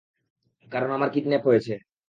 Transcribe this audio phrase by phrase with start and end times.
[0.71, 1.73] কারন আমার কিডন্যাপ হয়েছে।